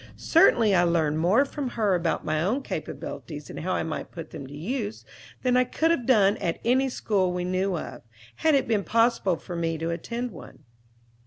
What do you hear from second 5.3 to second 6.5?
than I could have done